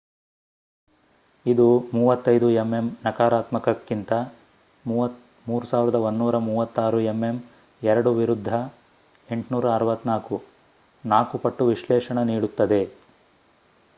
[1.45, 1.89] ಇದು
[1.89, 4.13] 35 ಎಂಎಂ ನಕಾರಾತ್ಮಕಕ್ಕಿoತ
[4.85, 7.37] 3136 ಎಂಎಂ
[7.81, 10.41] 2 ವಿರುದ್ಧ864
[11.03, 12.81] 4 ಪಟ್ಟು ವಿಶ್ಲೇಷಣ ನೀಡುತ್ತದೆ